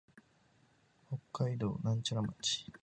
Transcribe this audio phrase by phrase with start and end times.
[1.07, 2.71] 北海道和寒町